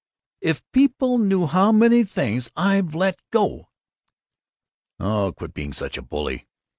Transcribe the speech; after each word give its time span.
If 0.41 0.63
people 0.71 1.19
knew 1.19 1.45
how 1.45 1.71
many 1.71 2.03
things 2.03 2.49
I've 2.55 2.95
let 2.95 3.19
go" 3.29 3.69
"Oh, 4.99 5.31
quit 5.37 5.53
being 5.53 5.73
such 5.73 5.95
a 5.95 6.01
bully." 6.01 6.47